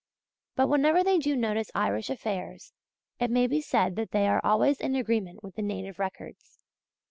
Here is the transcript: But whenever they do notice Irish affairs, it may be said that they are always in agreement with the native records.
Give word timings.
But 0.55 0.67
whenever 0.67 1.03
they 1.03 1.19
do 1.19 1.35
notice 1.35 1.69
Irish 1.75 2.09
affairs, 2.09 2.73
it 3.19 3.29
may 3.29 3.45
be 3.45 3.61
said 3.61 3.95
that 3.97 4.09
they 4.09 4.27
are 4.27 4.41
always 4.43 4.79
in 4.79 4.95
agreement 4.95 5.43
with 5.43 5.53
the 5.57 5.61
native 5.61 5.99
records. 5.99 6.57